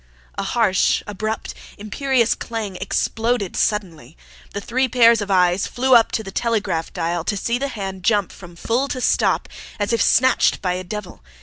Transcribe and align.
A 0.33 0.41
harsh, 0.41 1.03
abrupt, 1.05 1.53
imperious 1.77 2.33
clang 2.33 2.75
exploded 2.77 3.55
suddenly. 3.55 4.17
The 4.51 4.59
three 4.59 4.87
pairs 4.87 5.21
of 5.21 5.29
eyes 5.29 5.67
flew 5.67 5.93
up 5.93 6.11
to 6.13 6.23
the 6.23 6.31
telegraph 6.31 6.91
dial 6.91 7.23
to 7.25 7.37
see 7.37 7.59
the 7.59 7.67
hand 7.67 8.01
jump 8.01 8.31
from 8.31 8.55
FULL 8.55 8.87
to 8.87 8.99
STOP, 8.99 9.47
as 9.79 9.93
if 9.93 10.01
snatched 10.01 10.59
by 10.59 10.73
a 10.73 10.83
devil. 10.83 11.21